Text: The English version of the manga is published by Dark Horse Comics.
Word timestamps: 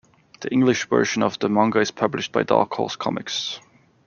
The 0.39 0.51
English 0.51 0.89
version 0.89 1.21
of 1.21 1.37
the 1.37 1.47
manga 1.47 1.79
is 1.79 1.91
published 1.91 2.31
by 2.31 2.41
Dark 2.41 2.73
Horse 2.73 2.95
Comics. 2.95 3.59